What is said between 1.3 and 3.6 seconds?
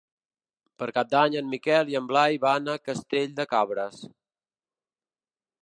en Miquel i en Blai van a Castell de